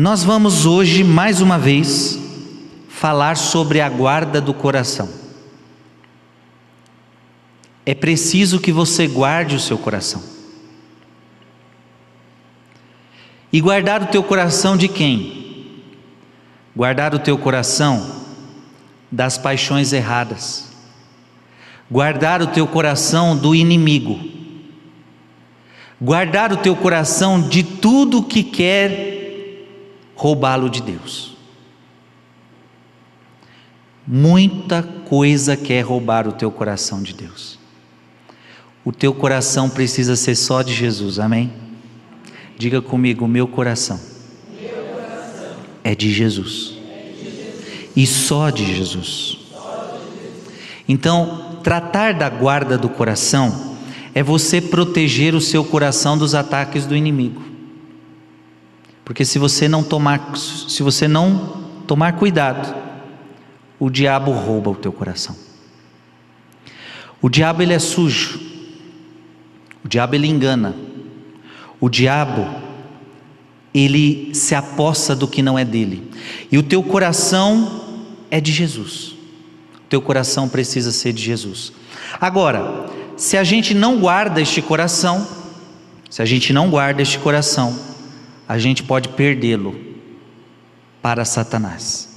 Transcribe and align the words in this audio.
Nós 0.00 0.22
vamos 0.22 0.64
hoje, 0.64 1.02
mais 1.02 1.40
uma 1.40 1.58
vez, 1.58 2.16
falar 2.88 3.36
sobre 3.36 3.80
a 3.80 3.88
guarda 3.88 4.40
do 4.40 4.54
coração. 4.54 5.08
É 7.84 7.96
preciso 7.96 8.60
que 8.60 8.70
você 8.70 9.08
guarde 9.08 9.56
o 9.56 9.60
seu 9.60 9.76
coração. 9.76 10.22
E 13.52 13.60
guardar 13.60 14.00
o 14.00 14.06
teu 14.06 14.22
coração 14.22 14.76
de 14.76 14.86
quem? 14.86 15.82
Guardar 16.76 17.12
o 17.12 17.18
teu 17.18 17.36
coração 17.36 18.22
das 19.10 19.36
paixões 19.36 19.92
erradas. 19.92 20.68
Guardar 21.90 22.40
o 22.40 22.46
teu 22.46 22.68
coração 22.68 23.36
do 23.36 23.52
inimigo. 23.52 24.20
Guardar 26.00 26.52
o 26.52 26.56
teu 26.58 26.76
coração 26.76 27.42
de 27.42 27.64
tudo 27.64 28.22
que 28.22 28.44
quer 28.44 29.17
roubá-lo 30.18 30.68
de 30.68 30.82
Deus. 30.82 31.36
Muita 34.04 34.82
coisa 34.82 35.56
quer 35.56 35.82
roubar 35.82 36.26
o 36.26 36.32
teu 36.32 36.50
coração 36.50 37.00
de 37.00 37.14
Deus. 37.14 37.56
O 38.84 38.90
teu 38.90 39.14
coração 39.14 39.70
precisa 39.70 40.16
ser 40.16 40.34
só 40.34 40.60
de 40.62 40.74
Jesus, 40.74 41.20
amém? 41.20 41.52
Diga 42.56 42.82
comigo: 42.82 43.28
meu 43.28 43.46
coração, 43.46 44.00
meu 44.60 44.70
coração 44.70 45.56
é 45.84 45.94
de 45.94 46.12
Jesus. 46.12 46.74
É 46.90 47.12
de 47.12 47.24
Jesus. 47.24 47.92
E 47.94 48.06
só 48.06 48.50
de 48.50 48.74
Jesus. 48.74 49.38
Então, 50.88 51.60
tratar 51.62 52.14
da 52.14 52.28
guarda 52.28 52.76
do 52.76 52.88
coração 52.88 53.76
é 54.14 54.22
você 54.22 54.60
proteger 54.60 55.34
o 55.36 55.40
seu 55.40 55.64
coração 55.64 56.18
dos 56.18 56.34
ataques 56.34 56.86
do 56.86 56.96
inimigo. 56.96 57.47
Porque 59.08 59.24
se 59.24 59.38
você 59.38 59.70
não 59.70 59.82
tomar, 59.82 60.36
se 60.36 60.82
você 60.82 61.08
não 61.08 61.64
tomar 61.86 62.12
cuidado, 62.12 62.76
o 63.80 63.88
diabo 63.88 64.30
rouba 64.32 64.68
o 64.68 64.74
teu 64.74 64.92
coração. 64.92 65.34
O 67.18 67.30
diabo 67.30 67.62
ele 67.62 67.72
é 67.72 67.78
sujo. 67.78 68.38
O 69.82 69.88
diabo 69.88 70.14
ele 70.14 70.26
engana. 70.26 70.76
O 71.80 71.88
diabo, 71.88 72.46
ele 73.72 74.34
se 74.34 74.54
aposta 74.54 75.16
do 75.16 75.26
que 75.26 75.40
não 75.40 75.58
é 75.58 75.64
dele. 75.64 76.10
E 76.52 76.58
o 76.58 76.62
teu 76.62 76.82
coração 76.82 78.02
é 78.30 78.42
de 78.42 78.52
Jesus. 78.52 79.14
O 79.86 79.88
teu 79.88 80.02
coração 80.02 80.50
precisa 80.50 80.92
ser 80.92 81.14
de 81.14 81.22
Jesus. 81.22 81.72
Agora, 82.20 82.90
se 83.16 83.38
a 83.38 83.42
gente 83.42 83.72
não 83.72 84.00
guarda 84.00 84.38
este 84.38 84.60
coração, 84.60 85.26
se 86.10 86.20
a 86.20 86.26
gente 86.26 86.52
não 86.52 86.68
guarda 86.68 87.00
este 87.00 87.18
coração, 87.18 87.87
a 88.48 88.56
gente 88.56 88.82
pode 88.82 89.10
perdê-lo 89.10 89.78
para 91.02 91.24
Satanás. 91.26 92.08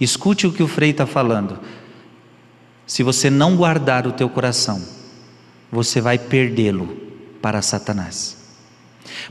Escute 0.00 0.46
o 0.46 0.52
que 0.52 0.62
o 0.62 0.68
Frei 0.68 0.90
está 0.90 1.06
falando. 1.06 1.58
Se 2.86 3.02
você 3.02 3.28
não 3.28 3.54
guardar 3.54 4.06
o 4.06 4.12
teu 4.12 4.30
coração, 4.30 4.82
você 5.70 6.00
vai 6.00 6.18
perdê-lo 6.18 6.96
para 7.42 7.60
Satanás. 7.60 8.38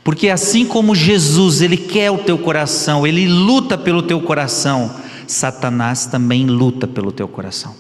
Porque 0.04 0.30
assim 0.30 0.66
como 0.66 0.94
Jesus, 0.94 1.62
ele 1.62 1.78
quer 1.78 2.12
o 2.12 2.20
teu 2.20 2.38
coração, 2.38 3.06
ele 3.06 3.28
luta 3.28 3.78
pelo 3.78 4.04
teu 4.04 4.22
coração, 4.22 4.96
Satanás 5.28 6.06
também 6.06 6.46
luta 6.46 6.88
pelo 6.88 7.12
teu 7.12 7.28
coração. 7.28 7.76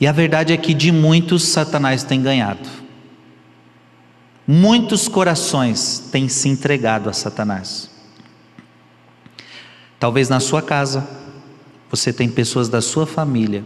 E 0.00 0.06
a 0.06 0.12
verdade 0.12 0.52
é 0.52 0.56
que 0.56 0.72
de 0.72 0.92
muitos 0.92 1.42
Satanás 1.44 2.04
tem 2.04 2.22
ganhado. 2.22 2.87
Muitos 4.50 5.08
corações 5.08 6.08
têm 6.10 6.26
se 6.26 6.48
entregado 6.48 7.10
a 7.10 7.12
Satanás. 7.12 7.90
Talvez 10.00 10.30
na 10.30 10.40
sua 10.40 10.62
casa, 10.62 11.06
você 11.90 12.14
tem 12.14 12.30
pessoas 12.30 12.66
da 12.66 12.80
sua 12.80 13.06
família 13.06 13.62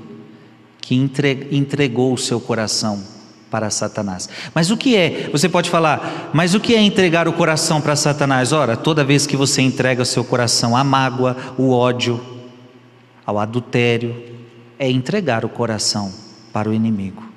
que 0.80 0.96
entregou 0.96 2.12
o 2.12 2.18
seu 2.18 2.40
coração 2.40 3.00
para 3.48 3.70
Satanás. 3.70 4.28
Mas 4.52 4.72
o 4.72 4.76
que 4.76 4.96
é? 4.96 5.28
Você 5.30 5.48
pode 5.48 5.70
falar, 5.70 6.30
mas 6.34 6.52
o 6.52 6.58
que 6.58 6.74
é 6.74 6.80
entregar 6.80 7.28
o 7.28 7.32
coração 7.32 7.80
para 7.80 7.94
Satanás? 7.94 8.50
Ora, 8.50 8.76
toda 8.76 9.04
vez 9.04 9.24
que 9.24 9.36
você 9.36 9.62
entrega 9.62 10.02
o 10.02 10.06
seu 10.06 10.24
coração 10.24 10.76
à 10.76 10.82
mágoa, 10.82 11.36
o 11.56 11.70
ódio, 11.70 12.20
ao 13.24 13.38
adultério, 13.38 14.20
é 14.80 14.90
entregar 14.90 15.44
o 15.44 15.48
coração 15.48 16.12
para 16.52 16.68
o 16.68 16.74
inimigo. 16.74 17.31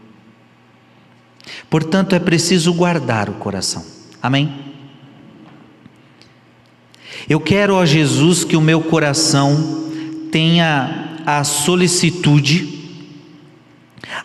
Portanto, 1.70 2.14
é 2.14 2.20
preciso 2.20 2.74
guardar 2.74 3.30
o 3.30 3.34
coração. 3.34 3.84
Amém? 4.22 4.66
Eu 7.28 7.40
quero, 7.40 7.76
ó 7.76 7.86
Jesus, 7.86 8.44
que 8.44 8.56
o 8.56 8.62
meu 8.62 8.82
coração 8.82 9.90
tenha 10.32 11.20
a 11.26 11.44
solicitude 11.44 12.76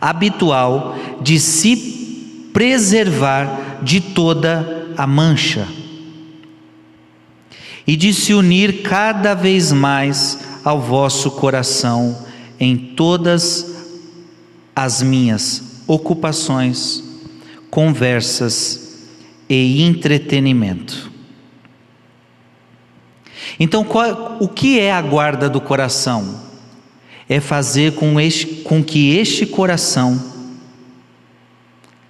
habitual 0.01 0.97
de 1.23 1.41
se 1.41 2.51
preservar 2.53 3.81
de 3.83 4.01
toda 4.01 4.89
a 4.97 5.07
mancha 5.07 5.67
e 7.87 7.97
de 7.97 8.13
se 8.13 8.35
unir 8.35 8.83
cada 8.83 9.35
vez 9.35 9.73
mais 9.73 10.39
ao 10.65 10.81
vosso 10.81 11.31
coração 11.31 12.17
em 12.59 12.77
todas 12.77 13.67
as 14.77 15.03
minhas 15.03 15.83
ocupações, 15.87 17.03
conversas 17.71 19.07
e 19.49 19.83
entretenimento. 19.83 21.11
Então, 23.59 23.85
qual, 23.85 24.39
o 24.41 24.49
que 24.49 24.79
é 24.81 24.93
a 24.93 25.01
guarda 25.01 25.49
do 25.49 25.61
coração? 25.61 26.51
é 27.31 27.39
fazer 27.39 27.95
com, 27.95 28.19
este, 28.19 28.45
com 28.65 28.83
que 28.83 29.17
este 29.17 29.47
coração 29.47 30.21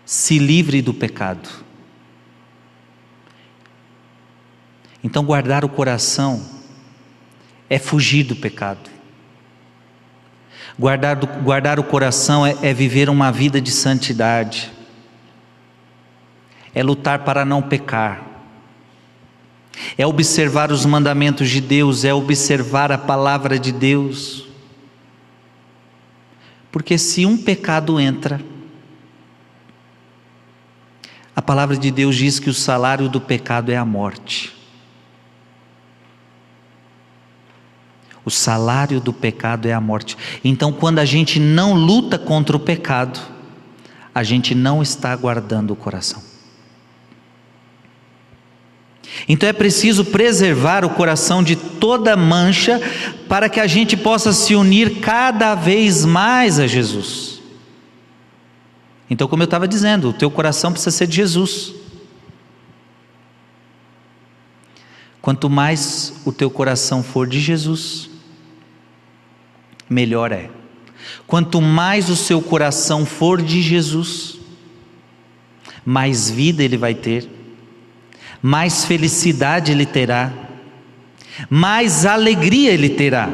se 0.03 0.39
livre 0.39 0.81
do 0.81 0.95
pecado. 0.95 1.47
Então, 5.05 5.23
guardar 5.23 5.63
o 5.63 5.69
coração 5.69 6.43
é 7.69 7.79
fugir 7.79 8.25
do 8.25 8.35
pecado. 8.35 8.89
Guardar, 10.79 11.17
guardar 11.17 11.79
o 11.79 11.85
coração 11.85 12.47
é, 12.47 12.57
é 12.63 12.73
viver 12.73 13.11
uma 13.11 13.31
vida 13.31 13.61
de 13.61 13.71
santidade, 13.71 14.73
é 16.75 16.83
lutar 16.83 17.21
para 17.21 17.45
não 17.45 17.63
pecar, 17.63 18.23
é 19.97 20.07
observar 20.07 20.71
os 20.71 20.85
mandamentos 20.85 21.49
de 21.49 21.61
Deus, 21.61 22.05
é 22.05 22.13
observar 22.13 22.93
a 22.93 22.99
palavra 22.99 23.59
de 23.59 23.73
Deus. 23.73 24.47
Porque 26.71 26.99
se 26.99 27.27
um 27.27 27.37
pecado 27.37 27.99
entra, 27.99 28.41
a 31.35 31.43
palavra 31.43 31.77
de 31.77 31.91
Deus 31.91 32.17
diz 32.17 32.39
que 32.39 32.51
o 32.51 32.55
salário 32.55 33.09
do 33.09 33.21
pecado 33.21 33.73
é 33.73 33.77
a 33.77 33.85
morte. 33.85 34.55
O 38.25 38.31
salário 38.31 39.01
do 39.01 39.13
pecado 39.13 39.67
é 39.67 39.73
a 39.73 39.81
morte. 39.81 40.17
Então, 40.45 40.73
quando 40.73 40.99
a 40.99 41.05
gente 41.05 41.41
não 41.41 41.73
luta 41.73 42.19
contra 42.19 42.57
o 42.57 42.61
pecado, 42.61 43.19
a 44.15 44.23
gente 44.23 44.55
não 44.55 44.83
está 44.83 45.17
guardando 45.17 45.73
o 45.73 45.77
coração. 45.77 46.23
Então 49.29 49.49
é 49.49 49.53
preciso 49.53 50.05
preservar 50.05 50.85
o 50.85 50.91
coração 50.91 51.43
de 51.43 51.57
toda 51.57 52.17
mancha 52.17 52.81
para 53.29 53.49
que 53.49 53.61
a 53.61 53.67
gente 53.67 53.97
possa 53.97 54.33
se 54.33 54.55
unir 54.55 55.01
cada 55.01 55.55
vez 55.55 56.05
mais 56.05 56.59
a 56.59 56.67
Jesus. 56.67 57.41
Então, 59.09 59.27
como 59.27 59.43
eu 59.43 59.45
estava 59.45 59.67
dizendo, 59.67 60.11
o 60.11 60.13
teu 60.13 60.31
coração 60.31 60.73
precisa 60.73 60.91
ser 60.93 61.07
de 61.07 61.17
Jesus. 61.17 61.75
Quanto 65.21 65.51
mais 65.51 66.15
o 66.25 66.33
teu 66.33 66.49
coração 66.51 67.03
for 67.03 67.27
de 67.27 67.41
Jesus, 67.41 68.09
melhor 69.89 70.33
é. 70.33 70.51
Quanto 71.27 71.61
mais 71.61 72.09
o 72.09 72.17
seu 72.17 72.41
coração 72.41 73.05
for 73.05 73.43
de 73.43 73.61
Jesus, 73.61 74.39
mais 75.85 76.31
vida 76.31 76.63
ele 76.63 76.77
vai 76.77 76.95
ter 76.95 77.40
mais 78.43 78.85
felicidade 78.85 79.73
ele 79.73 79.87
terá, 79.87 80.33
mais 81.49 82.07
alegria 82.07 82.71
ele 82.73 82.89
terá. 82.91 83.29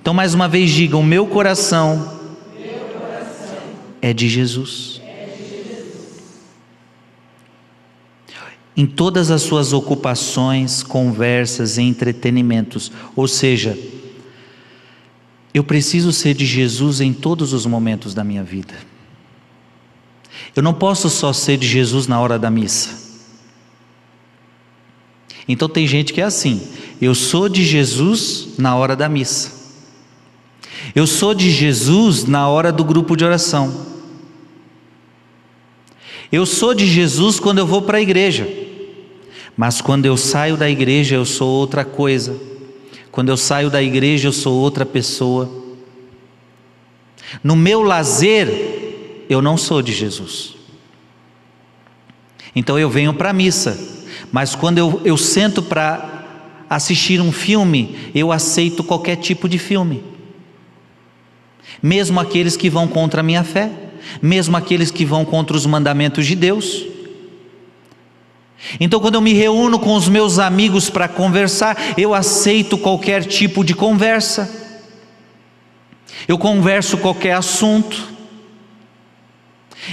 Então, 0.00 0.14
mais 0.14 0.34
uma 0.34 0.48
vez, 0.48 0.70
diga: 0.70 0.96
o 0.96 1.02
meu 1.02 1.26
coração, 1.26 2.18
meu 2.58 2.78
coração 2.80 3.58
é, 4.00 4.12
de 4.12 4.28
Jesus. 4.28 5.00
é 5.04 5.26
de 5.36 5.68
Jesus. 5.68 6.20
Em 8.76 8.86
todas 8.86 9.30
as 9.30 9.42
suas 9.42 9.72
ocupações, 9.72 10.82
conversas 10.82 11.78
e 11.78 11.82
entretenimentos, 11.82 12.90
ou 13.14 13.28
seja, 13.28 13.78
eu 15.52 15.64
preciso 15.64 16.12
ser 16.12 16.34
de 16.34 16.46
Jesus 16.46 17.00
em 17.00 17.12
todos 17.12 17.52
os 17.52 17.66
momentos 17.66 18.14
da 18.14 18.22
minha 18.22 18.44
vida. 18.44 18.74
Eu 20.54 20.62
não 20.62 20.74
posso 20.74 21.10
só 21.10 21.32
ser 21.32 21.56
de 21.56 21.66
Jesus 21.66 22.06
na 22.06 22.20
hora 22.20 22.38
da 22.38 22.50
missa. 22.50 23.07
Então 25.48 25.68
tem 25.68 25.86
gente 25.86 26.12
que 26.12 26.20
é 26.20 26.24
assim: 26.24 26.60
eu 27.00 27.14
sou 27.14 27.48
de 27.48 27.64
Jesus 27.64 28.50
na 28.58 28.76
hora 28.76 28.94
da 28.94 29.08
missa, 29.08 29.50
eu 30.94 31.06
sou 31.06 31.34
de 31.34 31.50
Jesus 31.50 32.24
na 32.24 32.46
hora 32.48 32.70
do 32.70 32.84
grupo 32.84 33.16
de 33.16 33.24
oração, 33.24 33.86
eu 36.30 36.44
sou 36.44 36.74
de 36.74 36.86
Jesus 36.86 37.40
quando 37.40 37.58
eu 37.58 37.66
vou 37.66 37.80
para 37.80 37.96
a 37.96 38.02
igreja, 38.02 38.46
mas 39.56 39.80
quando 39.80 40.04
eu 40.04 40.16
saio 40.16 40.56
da 40.56 40.68
igreja 40.68 41.16
eu 41.16 41.24
sou 41.24 41.48
outra 41.48 41.84
coisa, 41.84 42.38
quando 43.10 43.30
eu 43.30 43.36
saio 43.36 43.70
da 43.70 43.82
igreja 43.82 44.28
eu 44.28 44.32
sou 44.32 44.54
outra 44.54 44.84
pessoa. 44.84 45.56
No 47.42 47.54
meu 47.54 47.82
lazer, 47.82 49.26
eu 49.28 49.42
não 49.42 49.56
sou 49.56 49.82
de 49.82 49.92
Jesus. 49.92 50.57
Então 52.58 52.76
eu 52.76 52.90
venho 52.90 53.14
para 53.14 53.30
a 53.30 53.32
missa, 53.32 53.78
mas 54.32 54.56
quando 54.56 54.78
eu, 54.78 55.00
eu 55.04 55.16
sento 55.16 55.62
para 55.62 56.24
assistir 56.68 57.20
um 57.20 57.30
filme, 57.30 58.10
eu 58.12 58.32
aceito 58.32 58.82
qualquer 58.82 59.14
tipo 59.14 59.48
de 59.48 59.58
filme, 59.58 60.02
mesmo 61.80 62.18
aqueles 62.18 62.56
que 62.56 62.68
vão 62.68 62.88
contra 62.88 63.20
a 63.20 63.22
minha 63.22 63.44
fé, 63.44 63.70
mesmo 64.20 64.56
aqueles 64.56 64.90
que 64.90 65.04
vão 65.04 65.24
contra 65.24 65.56
os 65.56 65.66
mandamentos 65.66 66.26
de 66.26 66.34
Deus. 66.34 66.84
Então, 68.80 68.98
quando 68.98 69.14
eu 69.14 69.20
me 69.20 69.34
reúno 69.34 69.78
com 69.78 69.94
os 69.94 70.08
meus 70.08 70.40
amigos 70.40 70.90
para 70.90 71.06
conversar, 71.06 71.76
eu 71.96 72.12
aceito 72.12 72.76
qualquer 72.76 73.24
tipo 73.24 73.62
de 73.62 73.72
conversa. 73.72 74.52
Eu 76.26 76.36
converso 76.36 76.98
qualquer 76.98 77.34
assunto. 77.34 78.17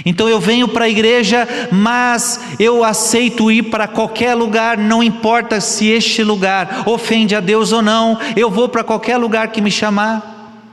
Então 0.04 0.28
eu 0.28 0.40
venho 0.40 0.68
para 0.68 0.84
a 0.84 0.88
igreja, 0.88 1.48
mas 1.72 2.40
eu 2.58 2.84
aceito 2.84 3.50
ir 3.50 3.64
para 3.64 3.88
qualquer 3.88 4.34
lugar, 4.34 4.76
não 4.76 5.02
importa 5.02 5.60
se 5.60 5.86
este 5.86 6.22
lugar 6.22 6.84
ofende 6.86 7.34
a 7.34 7.40
Deus 7.40 7.72
ou 7.72 7.82
não, 7.82 8.18
eu 8.36 8.50
vou 8.50 8.68
para 8.68 8.84
qualquer 8.84 9.16
lugar 9.16 9.48
que 9.48 9.60
me 9.60 9.70
chamar. 9.70 10.64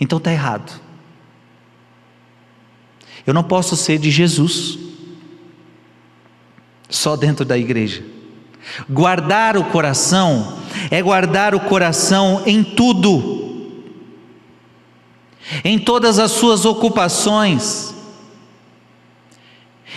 Então 0.00 0.18
está 0.18 0.32
errado. 0.32 0.80
Eu 3.26 3.32
não 3.32 3.42
posso 3.42 3.76
ser 3.76 3.98
de 3.98 4.10
Jesus 4.10 4.78
só 6.88 7.16
dentro 7.16 7.44
da 7.44 7.56
igreja. 7.56 8.04
Guardar 8.88 9.56
o 9.56 9.64
coração 9.64 10.58
é 10.90 11.00
guardar 11.00 11.54
o 11.54 11.60
coração 11.60 12.42
em 12.46 12.62
tudo 12.62 13.44
em 15.64 15.78
todas 15.78 16.18
as 16.18 16.32
suas 16.32 16.64
ocupações. 16.64 17.94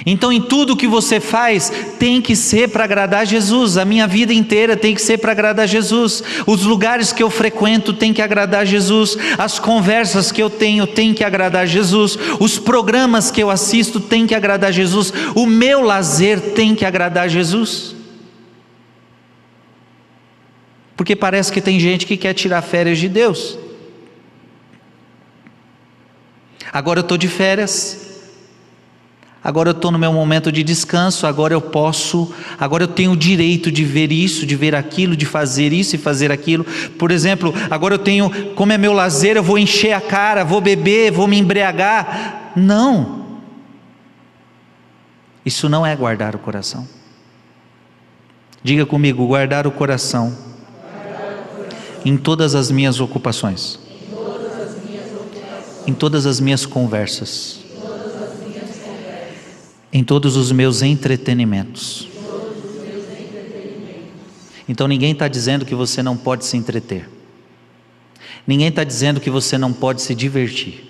Então, 0.05 0.31
em 0.31 0.41
tudo 0.41 0.75
que 0.75 0.87
você 0.87 1.19
faz, 1.19 1.71
tem 1.97 2.21
que 2.21 2.35
ser 2.35 2.69
para 2.69 2.83
agradar 2.83 3.25
Jesus. 3.25 3.77
A 3.77 3.85
minha 3.85 4.07
vida 4.07 4.33
inteira 4.33 4.77
tem 4.77 4.93
que 4.93 5.01
ser 5.01 5.17
para 5.17 5.31
agradar 5.31 5.67
Jesus. 5.67 6.23
Os 6.45 6.63
lugares 6.63 7.11
que 7.11 7.23
eu 7.23 7.29
frequento 7.29 7.91
tem 7.93 8.13
que 8.13 8.21
agradar 8.21 8.65
Jesus. 8.65 9.17
As 9.37 9.57
conversas 9.57 10.31
que 10.31 10.41
eu 10.41 10.49
tenho 10.49 10.85
tem 10.85 11.13
que 11.13 11.23
agradar 11.23 11.65
Jesus. 11.65 12.17
Os 12.39 12.59
programas 12.59 13.31
que 13.31 13.41
eu 13.41 13.49
assisto 13.49 13.99
tem 13.99 14.27
que 14.27 14.35
agradar 14.35 14.71
Jesus. 14.71 15.11
O 15.35 15.45
meu 15.47 15.81
lazer 15.81 16.39
tem 16.39 16.75
que 16.75 16.85
agradar 16.85 17.27
Jesus. 17.27 17.95
Porque 20.95 21.15
parece 21.15 21.51
que 21.51 21.61
tem 21.61 21.79
gente 21.79 22.05
que 22.05 22.17
quer 22.17 22.33
tirar 22.33 22.61
férias 22.61 22.97
de 22.99 23.09
Deus. 23.09 23.57
Agora 26.71 26.99
eu 26.99 27.01
estou 27.01 27.17
de 27.17 27.27
férias. 27.27 28.06
Agora 29.43 29.69
eu 29.69 29.71
estou 29.71 29.91
no 29.91 29.99
meu 29.99 30.11
momento 30.11 30.51
de 30.51 30.63
descanso, 30.63 31.25
agora 31.25 31.53
eu 31.53 31.61
posso, 31.61 32.33
agora 32.59 32.83
eu 32.83 32.87
tenho 32.87 33.11
o 33.11 33.17
direito 33.17 33.71
de 33.71 33.83
ver 33.83 34.11
isso, 34.11 34.45
de 34.45 34.55
ver 34.55 34.75
aquilo, 34.75 35.15
de 35.15 35.25
fazer 35.25 35.71
isso 35.71 35.95
e 35.95 35.97
fazer 35.97 36.31
aquilo. 36.31 36.65
Por 36.97 37.11
exemplo, 37.11 37.53
agora 37.69 37.93
eu 37.93 37.99
tenho, 37.99 38.53
como 38.55 38.73
é 38.73 38.77
meu 38.77 38.93
lazer, 38.93 39.37
eu 39.37 39.43
vou 39.43 39.57
encher 39.57 39.93
a 39.93 40.01
cara, 40.01 40.43
vou 40.43 40.59
beber, 40.59 41.11
vou 41.11 41.27
me 41.27 41.37
embriagar. 41.37 42.51
Não. 42.55 43.25
Isso 45.45 45.69
não 45.69 45.85
é 45.85 45.95
guardar 45.95 46.35
o 46.35 46.39
coração. 46.39 46.87
Diga 48.63 48.85
comigo, 48.85 49.25
guardar 49.27 49.65
o 49.65 49.71
coração 49.71 50.35
em 52.03 52.17
todas 52.17 52.53
as 52.53 52.69
minhas 52.69 52.99
ocupações 52.99 53.79
em 55.87 55.93
todas 55.93 56.25
as 56.25 56.41
minhas 56.41 56.65
conversas, 56.65 57.59
em 59.91 60.03
todos 60.03 60.35
os 60.35 60.51
meus 60.51 60.81
entretenimentos. 60.81 62.07
Então 64.67 64.87
ninguém 64.87 65.13
está 65.13 65.27
dizendo 65.27 65.65
que 65.65 65.73
você 65.73 66.03
não 66.03 66.17
pode 66.17 66.45
se 66.45 66.57
entreter, 66.57 67.09
ninguém 68.45 68.67
está 68.67 68.83
dizendo 68.83 69.21
que 69.21 69.29
você 69.29 69.57
não 69.57 69.71
pode 69.71 70.01
se 70.01 70.13
divertir. 70.13 70.83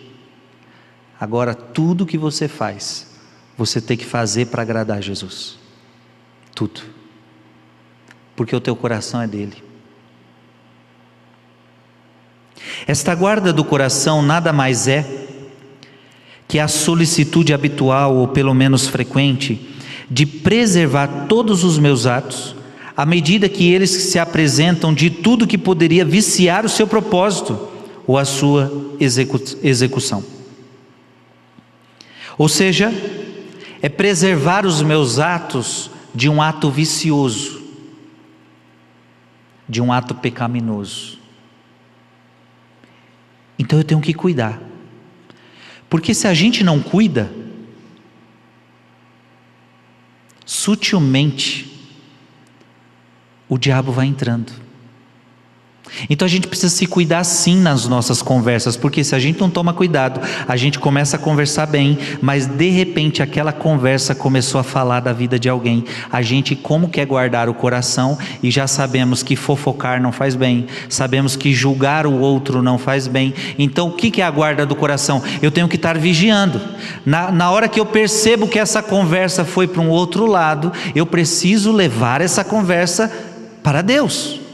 Agora, 1.20 1.56
tudo 1.56 2.06
que 2.06 2.18
você 2.18 2.48
faz, 2.48 3.08
você 3.58 3.82
tem 3.82 3.98
que 3.98 4.06
fazer 4.06 4.48
para 4.48 4.62
agradar 4.62 5.02
Jesus. 5.02 5.58
Tudo. 6.54 6.82
Porque 8.36 8.56
o 8.56 8.62
teu 8.62 8.76
coração 8.76 9.20
é 9.20 9.28
dele. 9.28 9.64
Esta 12.86 13.16
guarda 13.16 13.52
do 13.52 13.66
coração 13.66 14.22
nada 14.22 14.54
mais 14.54 14.88
é 14.88 15.27
que 16.48 16.60
a 16.60 16.68
solicitude 16.68 17.54
habitual, 17.54 18.16
ou 18.16 18.28
pelo 18.28 18.54
menos 18.54 18.88
frequente, 18.88 19.76
de 20.10 20.26
preservar 20.26 21.26
todos 21.28 21.64
os 21.64 21.78
meus 21.78 22.06
atos, 22.06 22.56
à 22.96 23.06
medida 23.06 23.50
que 23.50 23.72
eles 23.72 23.90
se 23.90 24.18
apresentam 24.18 24.94
de 24.94 25.10
tudo 25.10 25.46
que 25.46 25.58
poderia 25.58 26.06
viciar 26.06 26.66
o 26.66 26.70
seu 26.70 26.88
propósito 26.88 27.70
ou 28.08 28.18
a 28.18 28.24
sua 28.24 28.72
execu 29.00 29.40
execução. 29.62 30.24
Ou 32.38 32.48
seja, 32.48 32.94
é 33.82 33.90
preservar 33.90 34.66
os 34.66 34.82
meus 34.82 35.20
atos 35.20 35.92
de 36.16 36.30
um 36.30 36.42
ato 36.42 36.72
vicioso, 36.72 37.62
de 39.68 39.82
um 39.82 39.92
ato 39.92 40.16
pecaminoso. 40.16 41.20
Então 43.60 43.78
eu 43.78 43.84
tenho 43.84 44.02
que 44.02 44.14
cuidar. 44.14 44.67
Porque 45.90 46.14
se 46.14 46.28
a 46.28 46.34
gente 46.34 46.64
não 46.64 46.82
cuida, 46.82 47.32
sutilmente 50.46 51.66
o 53.48 53.58
diabo 53.58 53.92
vai 53.92 54.08
entrando. 54.08 54.67
Então 56.10 56.26
a 56.26 56.30
gente 56.30 56.48
precisa 56.48 56.74
se 56.74 56.86
cuidar 56.86 57.24
sim 57.24 57.58
nas 57.58 57.88
nossas 57.88 58.22
conversas, 58.22 58.76
porque 58.76 59.04
se 59.04 59.16
a 59.16 59.20
gente 59.20 59.40
não 59.40 59.50
toma 59.50 59.74
cuidado, 59.74 60.22
a 60.48 60.56
gente 60.56 60.80
começa 60.80 61.18
a 61.18 61.20
conversar 61.20 61.66
bem, 61.66 61.98
mas 62.22 62.46
de 62.46 62.70
repente 62.70 63.22
aquela 63.22 63.52
conversa 63.52 64.14
começou 64.14 64.60
a 64.60 64.64
falar 64.64 65.00
da 65.00 65.14
vida 65.14 65.40
de 65.40 65.50
alguém. 65.50 65.84
A 66.12 66.22
gente 66.22 66.56
como 66.56 66.90
quer 66.90 67.06
guardar 67.06 67.50
o 67.50 67.54
coração 67.54 68.18
e 68.42 68.52
já 68.52 68.68
sabemos 68.68 69.24
que 69.24 69.36
fofocar 69.36 70.02
não 70.02 70.12
faz 70.12 70.36
bem, 70.36 70.68
sabemos 70.90 71.36
que 71.36 71.54
julgar 71.54 72.06
o 72.06 72.20
outro 72.20 72.62
não 72.62 72.78
faz 72.78 73.08
bem. 73.08 73.34
Então 73.58 73.90
o 73.90 73.94
que 73.94 74.22
é 74.22 74.26
a 74.26 74.32
guarda 74.32 74.66
do 74.66 74.76
coração? 74.76 75.22
Eu 75.42 75.52
tenho 75.52 75.68
que 75.68 75.76
estar 75.76 75.98
vigiando. 75.98 76.62
Na, 77.06 77.32
na 77.32 77.52
hora 77.52 77.68
que 77.68 77.80
eu 77.80 77.86
percebo 77.86 78.48
que 78.48 78.60
essa 78.60 78.82
conversa 78.82 79.46
foi 79.46 79.68
para 79.68 79.82
um 79.82 79.90
outro 79.90 80.26
lado, 80.26 80.72
eu 80.96 81.06
preciso 81.06 81.72
levar 81.72 82.22
essa 82.22 82.44
conversa 82.44 83.12
para 83.64 83.82
Deus. 83.82 84.47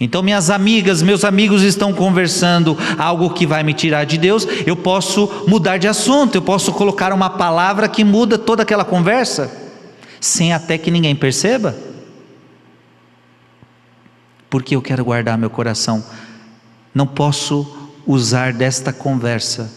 Então, 0.00 0.22
minhas 0.22 0.48
amigas, 0.48 1.02
meus 1.02 1.24
amigos 1.24 1.62
estão 1.62 1.92
conversando 1.92 2.78
algo 2.96 3.30
que 3.30 3.46
vai 3.46 3.64
me 3.64 3.74
tirar 3.74 4.04
de 4.04 4.16
Deus, 4.16 4.46
eu 4.64 4.76
posso 4.76 5.44
mudar 5.48 5.76
de 5.76 5.88
assunto, 5.88 6.36
eu 6.36 6.42
posso 6.42 6.72
colocar 6.72 7.12
uma 7.12 7.30
palavra 7.30 7.88
que 7.88 8.04
muda 8.04 8.38
toda 8.38 8.62
aquela 8.62 8.84
conversa, 8.84 9.50
sem 10.20 10.52
até 10.52 10.78
que 10.78 10.90
ninguém 10.90 11.16
perceba. 11.16 11.76
Porque 14.48 14.76
eu 14.76 14.80
quero 14.80 15.04
guardar 15.04 15.36
meu 15.36 15.50
coração. 15.50 16.02
Não 16.94 17.06
posso 17.06 17.90
usar 18.06 18.52
desta 18.52 18.92
conversa 18.92 19.70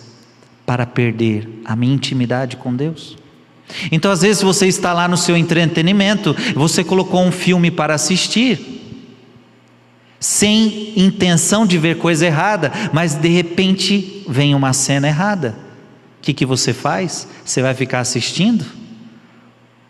para 0.65 0.85
perder 0.85 1.61
a 1.65 1.75
minha 1.75 1.95
intimidade 1.95 2.57
com 2.57 2.73
Deus. 2.73 3.17
Então, 3.91 4.11
às 4.11 4.21
vezes, 4.21 4.43
você 4.43 4.67
está 4.67 4.93
lá 4.93 5.07
no 5.07 5.17
seu 5.17 5.35
entretenimento, 5.35 6.35
você 6.55 6.83
colocou 6.83 7.21
um 7.21 7.31
filme 7.31 7.71
para 7.71 7.95
assistir 7.95 8.70
sem 10.21 10.93
intenção 10.95 11.65
de 11.65 11.79
ver 11.79 11.97
coisa 11.97 12.27
errada, 12.27 12.71
mas 12.93 13.15
de 13.15 13.27
repente 13.27 14.23
vem 14.29 14.53
uma 14.53 14.71
cena 14.71 15.07
errada. 15.07 15.57
O 16.19 16.21
que, 16.21 16.31
que 16.31 16.45
você 16.45 16.71
faz? 16.73 17.27
Você 17.43 17.59
vai 17.59 17.73
ficar 17.73 18.01
assistindo? 18.01 18.63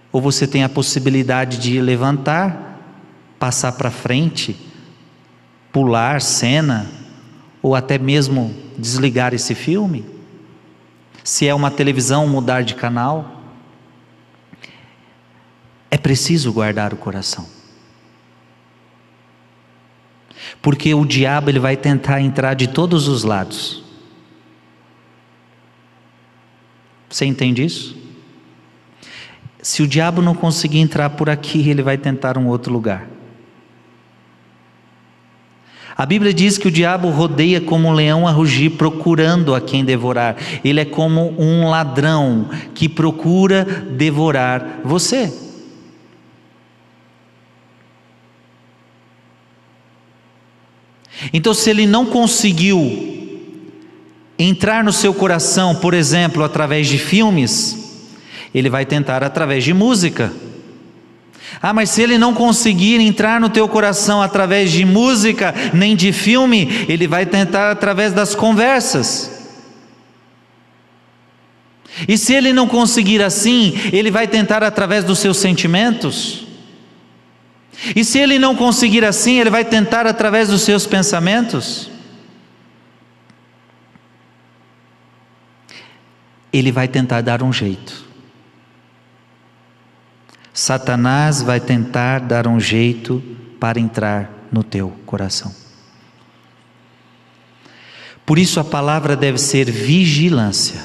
Ou 0.09 0.21
você 0.21 0.47
tem 0.47 0.63
a 0.63 0.69
possibilidade 0.69 1.57
de 1.57 1.81
levantar, 1.81 2.79
passar 3.37 3.73
para 3.73 3.91
frente, 3.91 4.55
pular 5.69 6.21
cena, 6.21 6.89
ou 7.61 7.75
até 7.75 7.97
mesmo 7.97 8.55
desligar 8.77 9.33
esse 9.33 9.53
filme? 9.53 10.05
Se 11.25 11.45
é 11.45 11.53
uma 11.53 11.69
televisão, 11.69 12.25
mudar 12.25 12.61
de 12.63 12.73
canal? 12.73 13.41
É 15.89 15.97
preciso 15.97 16.53
guardar 16.53 16.93
o 16.93 16.97
coração. 16.97 17.60
Porque 20.61 20.93
o 20.93 21.05
diabo 21.05 21.49
ele 21.49 21.59
vai 21.59 21.77
tentar 21.77 22.21
entrar 22.21 22.53
de 22.53 22.67
todos 22.67 23.07
os 23.07 23.23
lados. 23.23 23.83
Você 27.09 27.25
entende 27.25 27.63
isso? 27.63 27.95
Se 29.61 29.83
o 29.83 29.87
diabo 29.87 30.21
não 30.21 30.33
conseguir 30.33 30.79
entrar 30.79 31.11
por 31.11 31.29
aqui, 31.29 31.69
ele 31.69 31.83
vai 31.83 31.97
tentar 31.97 32.37
um 32.37 32.47
outro 32.47 32.73
lugar. 32.73 33.07
A 35.95 36.05
Bíblia 36.05 36.33
diz 36.33 36.57
que 36.57 36.67
o 36.67 36.71
diabo 36.71 37.09
rodeia 37.09 37.61
como 37.61 37.87
um 37.87 37.93
leão 37.93 38.27
a 38.27 38.31
rugir, 38.31 38.71
procurando 38.71 39.53
a 39.53 39.61
quem 39.61 39.85
devorar. 39.85 40.35
Ele 40.63 40.79
é 40.79 40.85
como 40.85 41.35
um 41.37 41.69
ladrão 41.69 42.49
que 42.73 42.89
procura 42.89 43.63
devorar 43.63 44.79
você. 44.83 45.50
Então, 51.33 51.53
se 51.53 51.69
ele 51.69 51.85
não 51.85 52.05
conseguiu 52.05 53.09
entrar 54.37 54.83
no 54.83 54.91
seu 54.91 55.13
coração, 55.13 55.75
por 55.75 55.93
exemplo, 55.93 56.43
através 56.43 56.87
de 56.87 56.97
filmes, 56.97 57.77
ele 58.53 58.69
vai 58.69 58.85
tentar 58.85 59.23
através 59.23 59.63
de 59.63 59.73
música. 59.73 60.33
Ah, 61.61 61.73
mas 61.73 61.91
se 61.91 62.01
ele 62.01 62.17
não 62.17 62.33
conseguir 62.33 62.99
entrar 62.99 63.39
no 63.39 63.49
teu 63.49 63.67
coração 63.67 64.21
através 64.21 64.71
de 64.71 64.83
música, 64.83 65.53
nem 65.73 65.95
de 65.95 66.11
filme, 66.11 66.85
ele 66.87 67.07
vai 67.07 67.25
tentar 67.25 67.69
através 67.71 68.13
das 68.13 68.33
conversas. 68.33 69.29
E 72.07 72.17
se 72.17 72.33
ele 72.33 72.53
não 72.53 72.67
conseguir 72.67 73.21
assim, 73.21 73.79
ele 73.91 74.09
vai 74.09 74.27
tentar 74.27 74.63
através 74.63 75.03
dos 75.03 75.19
seus 75.19 75.37
sentimentos. 75.37 76.47
E 77.95 78.05
se 78.05 78.19
ele 78.19 78.37
não 78.37 78.55
conseguir 78.55 79.03
assim, 79.03 79.39
ele 79.39 79.49
vai 79.49 79.65
tentar 79.65 80.05
através 80.05 80.49
dos 80.49 80.61
seus 80.61 80.85
pensamentos. 80.85 81.89
Ele 86.53 86.71
vai 86.71 86.87
tentar 86.87 87.21
dar 87.21 87.41
um 87.41 87.51
jeito. 87.51 88.05
Satanás 90.53 91.41
vai 91.41 91.59
tentar 91.59 92.19
dar 92.19 92.45
um 92.45 92.59
jeito 92.59 93.23
para 93.59 93.79
entrar 93.79 94.29
no 94.51 94.63
teu 94.63 94.89
coração. 95.05 95.53
Por 98.25 98.37
isso 98.37 98.59
a 98.59 98.63
palavra 98.63 99.15
deve 99.15 99.37
ser 99.37 99.71
vigilância. 99.71 100.81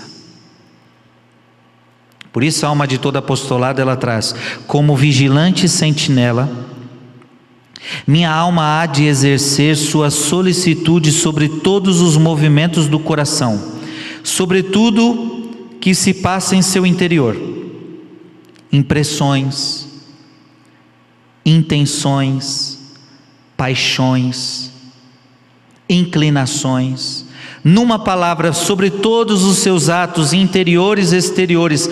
Por 2.33 2.43
isso 2.43 2.65
a 2.65 2.69
alma 2.69 2.87
de 2.87 2.99
todo 2.99 3.17
apostolado 3.17 3.81
ela 3.81 3.97
traz 3.97 4.35
como 4.67 4.97
vigilante 4.97 5.69
sentinela 5.69 6.75
minha 8.07 8.31
alma 8.31 8.81
há 8.81 8.87
de 8.87 9.05
exercer 9.05 9.76
sua 9.76 10.11
solicitude 10.11 11.12
sobre 11.12 11.49
todos 11.49 12.00
os 12.00 12.16
movimentos 12.16 12.88
do 12.88 12.99
coração, 12.99 13.76
sobre 14.23 14.62
tudo 14.62 15.50
que 15.81 15.95
se 15.95 16.14
passa 16.14 16.57
em 16.57 16.62
seu 16.62 16.87
interior. 16.87 17.37
Impressões, 18.73 19.87
intenções, 21.45 22.78
paixões, 23.57 24.71
inclinações, 25.88 27.25
numa 27.62 27.99
palavra, 27.99 28.52
sobre 28.52 28.90
todos 28.90 29.45
os 29.45 29.59
seus 29.59 29.88
atos 29.88 30.33
interiores 30.33 31.12
e 31.12 31.16
exteriores, 31.16 31.88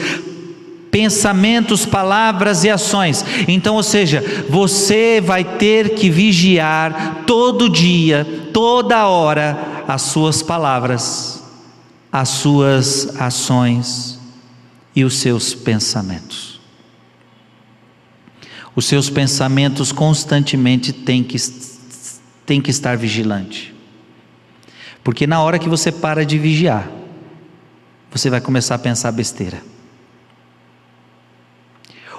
pensamentos, 0.94 1.84
palavras 1.84 2.62
e 2.62 2.70
ações. 2.70 3.24
Então, 3.48 3.74
ou 3.74 3.82
seja, 3.82 4.22
você 4.48 5.20
vai 5.20 5.42
ter 5.42 5.96
que 5.96 6.08
vigiar 6.08 7.24
todo 7.26 7.68
dia, 7.68 8.24
toda 8.52 9.08
hora, 9.08 9.82
as 9.88 10.02
suas 10.02 10.40
palavras, 10.40 11.42
as 12.12 12.28
suas 12.28 13.20
ações 13.20 14.20
e 14.94 15.02
os 15.02 15.14
seus 15.14 15.52
pensamentos. 15.52 16.60
Os 18.76 18.84
seus 18.84 19.10
pensamentos 19.10 19.90
constantemente 19.90 20.92
têm 20.92 21.24
que, 21.24 21.36
têm 22.46 22.60
que 22.60 22.70
estar 22.70 22.96
vigilante. 22.96 23.74
Porque 25.02 25.26
na 25.26 25.42
hora 25.42 25.58
que 25.58 25.68
você 25.68 25.90
para 25.90 26.24
de 26.24 26.38
vigiar, 26.38 26.88
você 28.12 28.30
vai 28.30 28.40
começar 28.40 28.76
a 28.76 28.78
pensar 28.78 29.10
besteira. 29.10 29.73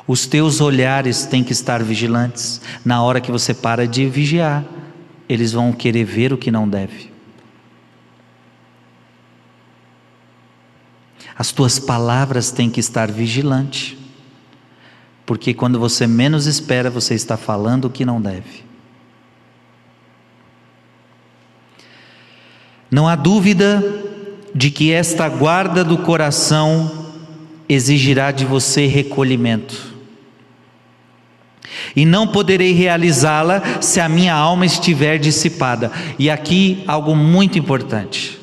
Os 0.08 0.28
teus 0.28 0.62
olhares 0.62 1.26
têm 1.26 1.44
que 1.44 1.52
estar 1.52 1.82
vigilantes. 1.84 2.62
Na 2.84 3.02
hora 3.02 3.20
que 3.20 3.32
você 3.32 3.54
para 3.54 3.88
de 3.88 4.08
vigiar, 4.08 4.64
eles 5.28 5.52
vão 5.52 5.74
querer 5.74 6.04
ver 6.04 6.32
o 6.32 6.38
que 6.38 6.52
não 6.52 6.68
deve. 6.68 7.12
As 11.38 11.52
tuas 11.52 11.80
palavras 11.80 12.52
têm 12.52 12.70
que 12.70 12.80
estar 12.80 13.12
vigilantes 13.12 13.98
porque 15.26 15.54
quando 15.54 15.80
você 15.80 16.06
menos 16.06 16.46
espera, 16.46 16.90
você 16.90 17.16
está 17.16 17.36
falando 17.36 17.86
o 17.86 17.90
que 17.90 18.06
não 18.06 18.22
deve. 18.22 18.64
Não 22.92 23.08
há 23.08 23.16
dúvida 23.16 23.84
de 24.54 24.70
que 24.70 24.92
esta 24.92 25.28
guarda 25.28 25.84
do 25.84 25.98
coração 25.98 27.14
exigirá 27.68 28.32
de 28.32 28.46
você 28.46 28.86
recolhimento. 28.86 29.95
E 31.96 32.06
não 32.06 32.28
poderei 32.28 32.74
realizá-la 32.74 33.82
se 33.82 34.00
a 34.00 34.10
minha 34.10 34.34
alma 34.34 34.66
estiver 34.66 35.18
dissipada. 35.18 35.92
E 36.20 36.30
aqui 36.30 36.84
algo 36.88 37.16
muito 37.16 37.58
importante. 37.58 38.40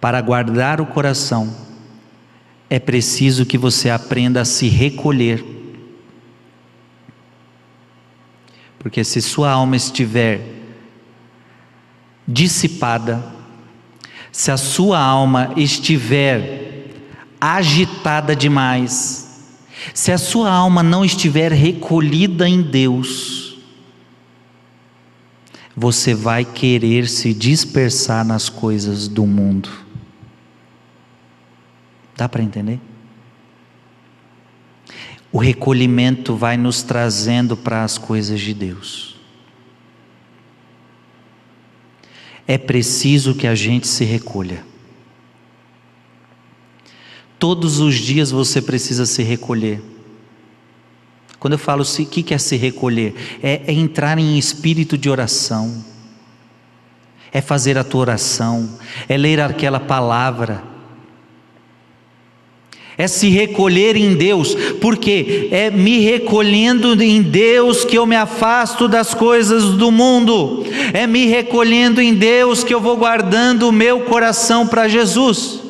Para 0.00 0.20
guardar 0.20 0.80
o 0.80 0.86
coração, 0.86 1.52
é 2.70 2.78
preciso 2.78 3.46
que 3.46 3.58
você 3.58 3.90
aprenda 3.90 4.42
a 4.42 4.44
se 4.44 4.68
recolher. 4.68 5.44
Porque 8.78 9.02
se 9.02 9.20
sua 9.20 9.50
alma 9.50 9.76
estiver 9.76 10.40
dissipada, 12.26 13.24
se 14.30 14.50
a 14.50 14.56
sua 14.56 15.00
alma 15.00 15.52
estiver 15.56 16.68
agitada 17.40 18.36
demais, 18.36 19.27
se 19.94 20.12
a 20.12 20.18
sua 20.18 20.50
alma 20.50 20.82
não 20.82 21.04
estiver 21.04 21.52
recolhida 21.52 22.48
em 22.48 22.62
Deus, 22.62 23.58
você 25.76 26.14
vai 26.14 26.44
querer 26.44 27.08
se 27.08 27.32
dispersar 27.32 28.24
nas 28.24 28.48
coisas 28.48 29.06
do 29.06 29.24
mundo. 29.24 29.70
Dá 32.16 32.28
para 32.28 32.42
entender? 32.42 32.80
O 35.30 35.38
recolhimento 35.38 36.34
vai 36.34 36.56
nos 36.56 36.82
trazendo 36.82 37.56
para 37.56 37.84
as 37.84 37.96
coisas 37.96 38.40
de 38.40 38.52
Deus. 38.54 39.16
É 42.46 42.58
preciso 42.58 43.34
que 43.34 43.46
a 43.46 43.54
gente 43.54 43.86
se 43.86 44.04
recolha. 44.04 44.64
Todos 47.38 47.78
os 47.78 47.94
dias 47.94 48.30
você 48.30 48.60
precisa 48.60 49.06
se 49.06 49.22
recolher. 49.22 49.80
Quando 51.38 51.52
eu 51.52 51.58
falo 51.58 51.82
o 51.82 52.06
que 52.06 52.34
é 52.34 52.38
se 52.38 52.56
recolher, 52.56 53.14
é, 53.42 53.62
é 53.66 53.72
entrar 53.72 54.18
em 54.18 54.36
espírito 54.36 54.98
de 54.98 55.08
oração, 55.08 55.84
é 57.32 57.40
fazer 57.40 57.78
a 57.78 57.84
tua 57.84 58.00
oração, 58.00 58.68
é 59.08 59.16
ler 59.16 59.40
aquela 59.40 59.78
palavra. 59.78 60.64
É 62.96 63.06
se 63.06 63.28
recolher 63.28 63.94
em 63.94 64.16
Deus, 64.16 64.56
porque 64.80 65.48
é 65.52 65.70
me 65.70 66.00
recolhendo 66.00 67.00
em 67.00 67.22
Deus 67.22 67.84
que 67.84 67.96
eu 67.96 68.04
me 68.04 68.16
afasto 68.16 68.88
das 68.88 69.14
coisas 69.14 69.66
do 69.76 69.92
mundo, 69.92 70.64
é 70.92 71.06
me 71.06 71.26
recolhendo 71.26 72.00
em 72.02 72.12
Deus 72.12 72.64
que 72.64 72.74
eu 72.74 72.80
vou 72.80 72.96
guardando 72.96 73.68
o 73.68 73.72
meu 73.72 74.00
coração 74.00 74.66
para 74.66 74.88
Jesus. 74.88 75.67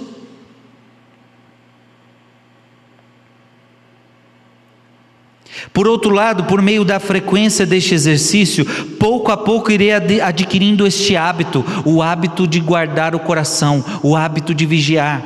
Por 5.72 5.88
outro 5.88 6.10
lado, 6.10 6.44
por 6.44 6.62
meio 6.62 6.84
da 6.84 7.00
frequência 7.00 7.66
deste 7.66 7.94
exercício, 7.94 8.64
pouco 8.98 9.32
a 9.32 9.36
pouco 9.36 9.72
irei 9.72 9.90
adquirindo 10.20 10.86
este 10.86 11.16
hábito, 11.16 11.64
o 11.84 12.02
hábito 12.02 12.46
de 12.46 12.60
guardar 12.60 13.14
o 13.14 13.18
coração, 13.18 13.84
o 14.02 14.14
hábito 14.14 14.54
de 14.54 14.66
vigiar. 14.66 15.22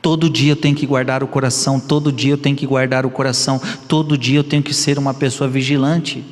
Todo 0.00 0.28
dia 0.28 0.52
eu 0.52 0.56
tenho 0.56 0.74
que 0.74 0.86
guardar 0.86 1.22
o 1.22 1.28
coração, 1.28 1.78
todo 1.78 2.10
dia 2.10 2.32
eu 2.32 2.38
tenho 2.38 2.56
que 2.56 2.66
guardar 2.66 3.06
o 3.06 3.10
coração, 3.10 3.60
todo 3.86 4.18
dia 4.18 4.38
eu 4.38 4.44
tenho 4.44 4.62
que 4.62 4.74
ser 4.74 4.98
uma 4.98 5.14
pessoa 5.14 5.48
vigilante. 5.48 6.24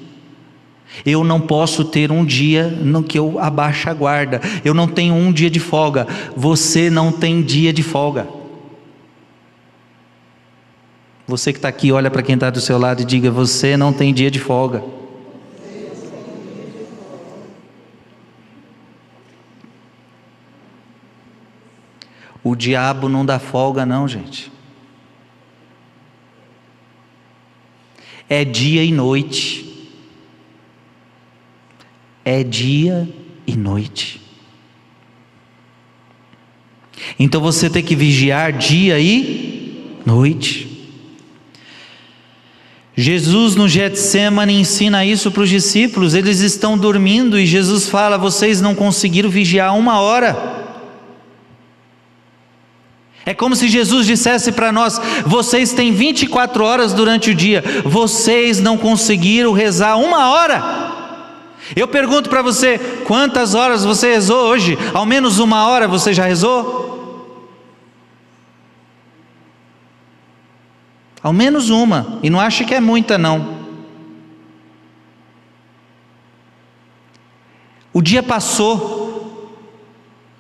Eu 1.07 1.23
não 1.23 1.41
posso 1.41 1.85
ter 1.85 2.11
um 2.11 2.25
dia 2.25 2.67
no 2.67 3.03
que 3.03 3.17
eu 3.17 3.39
abaixo 3.39 3.89
a 3.89 3.95
guarda, 3.95 4.41
eu 4.65 4.75
não 4.75 4.89
tenho 4.89 5.15
um 5.15 5.33
dia 5.33 5.49
de 5.49 5.61
folga, 5.61 6.07
você 6.37 6.91
não 6.91 7.13
tem 7.13 7.43
dia 7.43 7.73
de 7.73 7.83
folga. 7.83 8.40
Você 11.31 11.53
que 11.53 11.59
está 11.61 11.69
aqui, 11.69 11.93
olha 11.93 12.11
para 12.11 12.25
quem 12.25 12.35
está 12.35 12.51
do 12.51 12.61
seu 12.61 12.77
lado 12.77 13.03
e 13.03 13.05
diga: 13.05 13.31
Você 13.31 13.77
não 13.77 13.93
tem 13.93 14.13
dia 14.13 14.33
de 14.33 14.41
folga. 14.41 14.83
O 22.43 22.57
diabo 22.57 23.09
não 23.09 23.25
dá 23.25 23.39
folga, 23.39 23.87
não, 23.87 24.09
gente. 24.09 24.51
É 28.29 28.45
dia 28.45 28.83
e 28.83 28.91
noite. 28.91 29.89
É 32.25 32.43
dia 32.43 33.09
e 33.47 33.57
noite. 33.57 34.21
Então 37.17 37.41
você 37.41 37.71
tem 37.71 37.85
que 37.85 37.95
vigiar 37.95 38.53
dia 38.53 38.99
e 38.99 39.95
noite. 40.05 40.70
Jesus 43.01 43.57
no 43.57 43.67
Getsemane 43.67 44.61
ensina 44.61 45.07
isso 45.07 45.31
para 45.31 45.43
os 45.43 45.49
discípulos, 45.49 46.13
eles 46.13 46.41
estão 46.41 46.77
dormindo 46.77 47.39
e 47.39 47.47
Jesus 47.47 47.89
fala: 47.89 48.19
vocês 48.19 48.61
não 48.61 48.75
conseguiram 48.75 49.31
vigiar 49.31 49.75
uma 49.75 50.01
hora. 50.01 50.61
É 53.25 53.33
como 53.33 53.57
se 53.57 53.69
Jesus 53.69 54.07
dissesse 54.07 54.53
para 54.53 54.71
nós: 54.71 55.01
vocês 55.25 55.73
têm 55.73 55.93
24 55.93 56.63
horas 56.63 56.93
durante 56.93 57.31
o 57.31 57.35
dia, 57.35 57.65
vocês 57.87 58.61
não 58.61 58.77
conseguiram 58.77 59.53
rezar 59.53 59.97
uma 59.97 60.29
hora. 60.29 60.63
Eu 61.75 61.89
pergunto 61.89 62.29
para 62.29 62.43
você: 62.43 62.79
quantas 63.07 63.55
horas 63.55 63.83
você 63.83 64.13
rezou 64.13 64.47
hoje? 64.47 64.77
Ao 64.93 65.07
menos 65.07 65.39
uma 65.39 65.67
hora 65.67 65.89
você 65.89 66.13
já 66.13 66.27
rezou? 66.27 66.90
Ao 71.23 71.33
menos 71.33 71.69
uma, 71.69 72.19
e 72.23 72.31
não 72.31 72.41
ache 72.41 72.65
que 72.65 72.75
é 72.75 72.81
muita, 72.81 73.19
não. 73.19 73.61
O 77.93 78.01
dia 78.01 78.23
passou, 78.23 79.57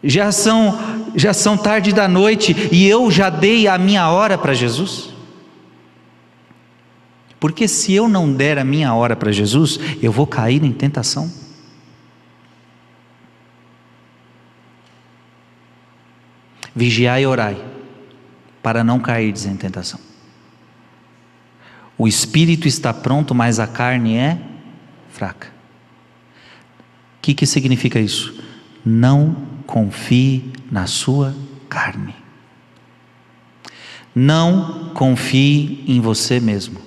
já 0.02 0.32
são, 0.32 0.78
já 1.14 1.34
são 1.34 1.56
tarde 1.56 1.92
da 1.92 2.08
noite, 2.08 2.56
e 2.72 2.87
eu 2.87 3.10
já 3.10 3.28
dei 3.28 3.68
a 3.68 3.76
minha 3.76 4.08
hora 4.08 4.38
para 4.38 4.54
Jesus. 4.54 5.10
Porque 7.38 7.66
se 7.66 7.92
eu 7.94 8.08
não 8.08 8.32
der 8.32 8.58
a 8.58 8.64
minha 8.64 8.94
hora 8.94 9.16
para 9.16 9.32
Jesus, 9.32 9.78
eu 10.02 10.12
vou 10.12 10.26
cair 10.26 10.62
em 10.64 10.72
tentação. 10.72 11.30
Vigiai 16.75 17.25
e 17.25 17.26
orai, 17.26 17.62
para 18.62 18.84
não 18.84 19.00
cair 19.00 19.34
em 19.46 19.56
tentação. 19.56 20.10
O 22.00 22.09
espírito 22.09 22.66
está 22.66 22.95
pronto, 22.95 23.35
mas 23.35 23.61
a 23.61 23.66
carne 23.66 24.16
é 24.16 24.38
fraca. 25.11 25.49
O 25.49 27.21
que, 27.21 27.35
que 27.35 27.45
significa 27.45 28.00
isso? 28.00 28.42
Não 28.83 29.37
confie 29.66 30.50
na 30.73 30.87
sua 30.87 31.37
carne. 31.69 32.14
Não 34.14 34.92
confie 34.95 35.85
em 35.87 36.00
você 36.00 36.40
mesmo. 36.40 36.80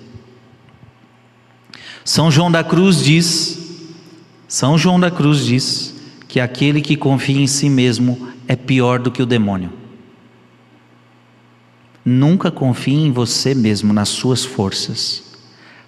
São 2.04 2.32
João 2.32 2.52
da 2.52 2.64
Cruz 2.64 3.04
diz, 3.04 3.86
São 4.48 4.80
João 4.80 5.00
da 5.00 5.12
Cruz 5.12 5.46
diz 5.46 5.94
que 6.28 6.40
aquele 6.40 6.82
que 6.82 6.98
confia 6.98 7.40
em 7.40 7.46
si 7.46 7.70
mesmo 7.70 8.30
é 8.48 8.56
pior 8.56 8.98
do 8.98 9.12
que 9.12 9.22
o 9.22 9.28
demônio. 9.28 9.83
Nunca 12.06 12.52
confie 12.52 12.94
em 12.96 13.12
você 13.12 13.56
mesmo, 13.56 13.94
nas 13.94 14.10
suas 14.10 14.44
forças, 14.44 15.24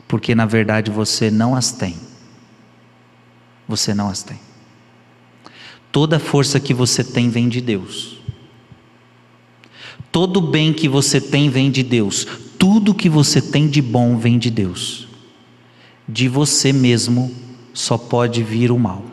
porque 0.07 0.34
na 0.34 0.45
verdade 0.45 0.89
você 0.89 1.29
não 1.29 1.55
as 1.55 1.72
tem. 1.72 1.95
Você 3.68 3.94
não 3.94 4.09
as 4.09 4.24
tem. 4.24 4.40
Toda 5.92 6.20
força 6.20 6.59
que 6.59 6.74
você 6.74 7.03
tem 7.03 7.29
vem 7.29 7.50
de 7.50 7.59
Deus. 7.59 8.18
Todo 10.11 10.40
bem 10.42 10.72
que 10.72 10.87
você 10.87 11.20
tem 11.20 11.50
vem 11.50 11.70
de 11.70 11.83
Deus. 11.83 12.25
Tudo 12.57 12.94
que 12.94 13.09
você 13.09 13.42
tem 13.42 13.68
de 13.68 13.81
bom 13.81 14.18
vem 14.18 14.37
de 14.37 14.50
Deus. 14.50 15.07
De 16.07 16.29
você 16.29 16.72
mesmo 16.72 17.33
só 17.74 17.98
pode 17.98 18.44
vir 18.44 18.72
o 18.72 18.79
mal. 18.79 19.03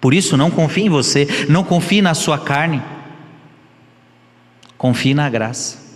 Por 0.00 0.14
isso, 0.14 0.36
não 0.36 0.50
confie 0.50 0.82
em 0.82 0.88
você, 0.88 1.46
não 1.48 1.64
confie 1.64 2.02
na 2.02 2.14
sua 2.14 2.38
carne. 2.38 2.82
Confie 4.76 5.14
na 5.14 5.28
graça. 5.28 5.86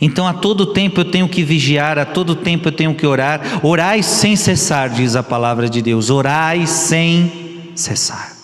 Então 0.00 0.26
a 0.26 0.34
todo 0.34 0.66
tempo 0.66 1.00
eu 1.00 1.04
tenho 1.04 1.28
que 1.28 1.42
vigiar, 1.42 1.98
a 1.98 2.04
todo 2.04 2.34
tempo 2.34 2.68
eu 2.68 2.72
tenho 2.72 2.94
que 2.94 3.06
orar. 3.06 3.40
Orai 3.64 4.02
sem 4.02 4.36
cessar, 4.36 4.90
diz 4.90 5.16
a 5.16 5.22
palavra 5.22 5.68
de 5.68 5.80
Deus. 5.80 6.10
Orai 6.10 6.66
sem 6.66 7.72
cessar. 7.74 8.36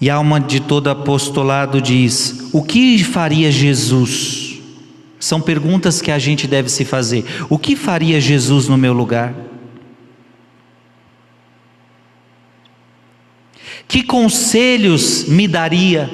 E 0.00 0.10
a 0.10 0.16
alma 0.16 0.40
de 0.40 0.60
todo 0.60 0.88
apostolado 0.88 1.80
diz: 1.80 2.48
O 2.52 2.62
que 2.62 3.02
faria 3.04 3.52
Jesus? 3.52 4.58
São 5.20 5.40
perguntas 5.40 6.02
que 6.02 6.10
a 6.10 6.18
gente 6.18 6.48
deve 6.48 6.68
se 6.68 6.84
fazer. 6.84 7.24
O 7.48 7.56
que 7.56 7.76
faria 7.76 8.20
Jesus 8.20 8.66
no 8.66 8.76
meu 8.76 8.92
lugar? 8.92 9.32
Que 13.92 14.02
conselhos 14.02 15.26
me 15.28 15.46
daria? 15.46 16.10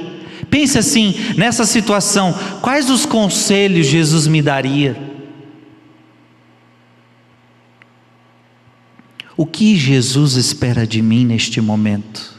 Pense 0.51 0.77
assim, 0.77 1.15
nessa 1.37 1.65
situação, 1.65 2.35
quais 2.61 2.91
os 2.91 3.07
conselhos 3.07 3.87
Jesus 3.87 4.27
me 4.27 4.43
daria? 4.43 5.01
O 9.37 9.47
que 9.47 9.77
Jesus 9.77 10.35
espera 10.35 10.85
de 10.85 11.01
mim 11.01 11.25
neste 11.25 11.61
momento? 11.61 12.35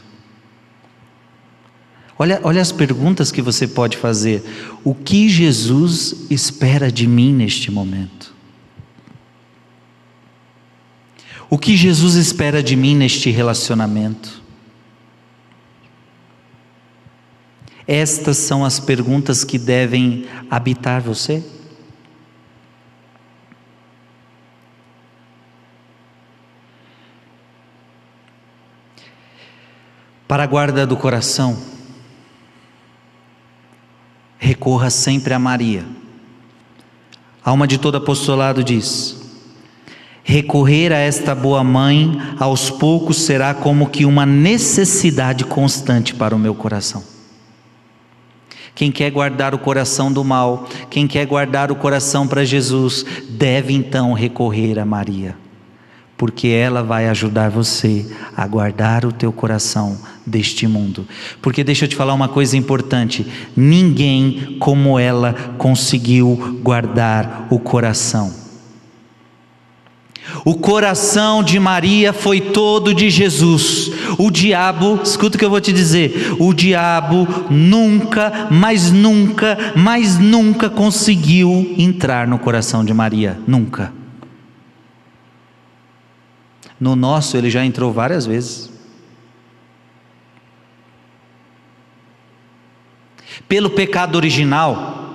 Olha, 2.18 2.38
olha 2.42 2.60
as 2.60 2.70
perguntas 2.70 3.32
que 3.32 3.40
você 3.40 3.66
pode 3.66 3.96
fazer. 3.96 4.44
O 4.84 4.94
que 4.94 5.26
Jesus 5.26 6.26
espera 6.28 6.92
de 6.92 7.06
mim 7.06 7.32
neste 7.32 7.70
momento? 7.70 8.34
O 11.48 11.56
que 11.56 11.74
Jesus 11.78 12.16
espera 12.16 12.62
de 12.62 12.76
mim 12.76 12.94
neste 12.94 13.30
relacionamento? 13.30 14.39
Estas 17.92 18.36
são 18.36 18.64
as 18.64 18.78
perguntas 18.78 19.42
que 19.42 19.58
devem 19.58 20.24
habitar 20.48 21.00
você? 21.00 21.42
Para 30.28 30.44
a 30.44 30.46
guarda 30.46 30.86
do 30.86 30.96
coração, 30.96 31.60
recorra 34.38 34.88
sempre 34.88 35.34
a 35.34 35.38
Maria. 35.40 35.84
A 37.44 37.50
alma 37.50 37.66
de 37.66 37.76
todo 37.76 37.96
apostolado 37.96 38.62
diz: 38.62 39.20
recorrer 40.22 40.92
a 40.92 40.98
esta 40.98 41.34
boa 41.34 41.64
mãe 41.64 42.16
aos 42.38 42.70
poucos 42.70 43.16
será 43.16 43.52
como 43.52 43.90
que 43.90 44.04
uma 44.04 44.24
necessidade 44.24 45.44
constante 45.44 46.14
para 46.14 46.36
o 46.36 46.38
meu 46.38 46.54
coração. 46.54 47.19
Quem 48.74 48.90
quer 48.90 49.10
guardar 49.10 49.54
o 49.54 49.58
coração 49.58 50.12
do 50.12 50.24
mal, 50.24 50.66
quem 50.88 51.06
quer 51.06 51.26
guardar 51.26 51.70
o 51.70 51.76
coração 51.76 52.26
para 52.26 52.44
Jesus, 52.44 53.04
deve 53.28 53.72
então 53.72 54.12
recorrer 54.12 54.78
a 54.78 54.84
Maria, 54.84 55.36
porque 56.16 56.48
ela 56.48 56.82
vai 56.82 57.08
ajudar 57.08 57.50
você 57.50 58.06
a 58.36 58.46
guardar 58.46 59.04
o 59.04 59.12
teu 59.12 59.32
coração 59.32 59.98
deste 60.26 60.66
mundo. 60.66 61.06
Porque 61.42 61.64
deixa 61.64 61.84
eu 61.84 61.88
te 61.88 61.96
falar 61.96 62.14
uma 62.14 62.28
coisa 62.28 62.56
importante: 62.56 63.26
ninguém 63.56 64.56
como 64.58 64.98
ela 64.98 65.34
conseguiu 65.58 66.58
guardar 66.62 67.48
o 67.50 67.58
coração. 67.58 68.49
O 70.44 70.54
coração 70.54 71.42
de 71.42 71.58
Maria 71.58 72.12
foi 72.12 72.40
todo 72.40 72.94
de 72.94 73.10
Jesus. 73.10 73.90
O 74.18 74.30
diabo, 74.30 75.00
escuta 75.02 75.36
o 75.36 75.38
que 75.38 75.44
eu 75.44 75.50
vou 75.50 75.60
te 75.60 75.72
dizer: 75.72 76.34
o 76.38 76.54
diabo 76.54 77.26
nunca, 77.50 78.48
mas 78.50 78.90
nunca, 78.90 79.56
mas 79.76 80.18
nunca 80.18 80.70
conseguiu 80.70 81.74
entrar 81.76 82.26
no 82.26 82.38
coração 82.38 82.84
de 82.84 82.94
Maria. 82.94 83.38
Nunca. 83.46 83.92
No 86.78 86.96
nosso, 86.96 87.36
ele 87.36 87.50
já 87.50 87.64
entrou 87.64 87.92
várias 87.92 88.24
vezes. 88.24 88.70
Pelo 93.46 93.70
pecado 93.70 94.16
original, 94.16 95.14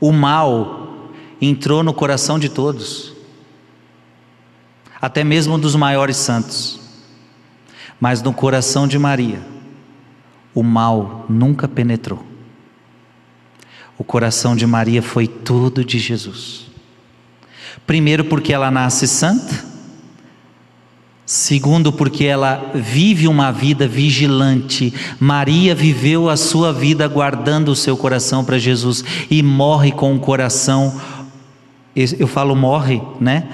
o 0.00 0.12
mal 0.12 1.08
entrou 1.40 1.82
no 1.82 1.94
coração 1.94 2.38
de 2.38 2.48
todos 2.48 3.17
até 5.00 5.22
mesmo 5.24 5.58
dos 5.58 5.74
maiores 5.74 6.16
santos. 6.16 6.80
Mas 8.00 8.22
no 8.22 8.32
coração 8.32 8.86
de 8.86 8.98
Maria, 8.98 9.40
o 10.54 10.62
mal 10.62 11.26
nunca 11.28 11.66
penetrou. 11.66 12.24
O 13.96 14.04
coração 14.04 14.54
de 14.54 14.66
Maria 14.66 15.02
foi 15.02 15.26
tudo 15.26 15.84
de 15.84 15.98
Jesus. 15.98 16.66
Primeiro, 17.86 18.24
porque 18.24 18.52
ela 18.52 18.70
nasce 18.70 19.08
santa, 19.08 19.68
Segundo, 21.28 21.92
porque 21.92 22.24
ela 22.24 22.70
vive 22.74 23.28
uma 23.28 23.52
vida 23.52 23.86
vigilante. 23.86 24.94
Maria 25.20 25.74
viveu 25.74 26.30
a 26.30 26.38
sua 26.38 26.72
vida 26.72 27.06
guardando 27.06 27.68
o 27.68 27.76
seu 27.76 27.98
coração 27.98 28.42
para 28.42 28.56
Jesus 28.56 29.04
e 29.30 29.42
morre 29.42 29.92
com 29.92 30.14
o 30.14 30.18
coração. 30.18 30.98
Eu 31.94 32.26
falo 32.26 32.56
morre, 32.56 33.02
né? 33.20 33.46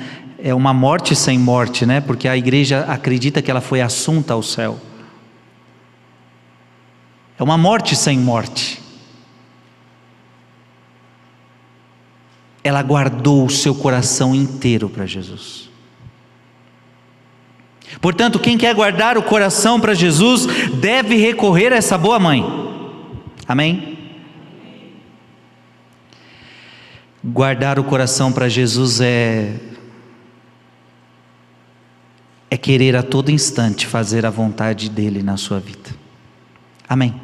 É 0.46 0.52
uma 0.52 0.74
morte 0.74 1.16
sem 1.16 1.38
morte, 1.38 1.86
né? 1.86 2.02
Porque 2.02 2.28
a 2.28 2.36
igreja 2.36 2.84
acredita 2.86 3.40
que 3.40 3.50
ela 3.50 3.62
foi 3.62 3.80
assunta 3.80 4.34
ao 4.34 4.42
céu. 4.42 4.78
É 7.38 7.42
uma 7.42 7.56
morte 7.56 7.96
sem 7.96 8.18
morte. 8.18 8.78
Ela 12.62 12.82
guardou 12.82 13.46
o 13.46 13.50
seu 13.50 13.74
coração 13.74 14.34
inteiro 14.34 14.90
para 14.90 15.06
Jesus. 15.06 15.70
Portanto, 17.98 18.38
quem 18.38 18.58
quer 18.58 18.74
guardar 18.74 19.16
o 19.16 19.22
coração 19.22 19.80
para 19.80 19.94
Jesus 19.94 20.44
deve 20.74 21.16
recorrer 21.16 21.72
a 21.72 21.76
essa 21.76 21.96
boa 21.96 22.18
mãe. 22.18 22.44
Amém? 23.48 23.96
Guardar 27.24 27.78
o 27.78 27.84
coração 27.84 28.30
para 28.30 28.46
Jesus 28.46 29.00
é 29.00 29.72
é 32.54 32.56
querer 32.56 32.94
a 32.94 33.02
todo 33.02 33.32
instante 33.32 33.84
fazer 33.84 34.24
a 34.24 34.30
vontade 34.30 34.88
dele 34.88 35.24
na 35.24 35.36
sua 35.36 35.58
vida. 35.58 35.90
Amém. 36.88 37.20